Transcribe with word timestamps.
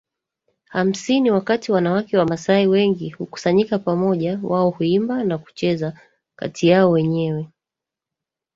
hamsini 0.69 1.31
Wakati 1.31 1.71
wanawake 1.71 2.17
wamasai 2.17 2.67
wengi 2.67 3.09
hukusanyika 3.09 3.79
pamoja 3.79 4.39
wao 4.43 4.69
huimba 4.69 5.23
na 5.23 5.37
kucheza 5.37 5.99
kati 6.35 6.67
yao 6.67 6.91
wenyewe 6.91 7.47